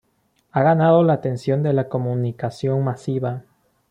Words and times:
Ha 0.53 0.63
ganado 0.63 1.03
la 1.03 1.13
atención 1.13 1.61
de 1.61 1.73
la 1.73 1.87
comunicación 1.87 2.83
masiva. 2.83 3.43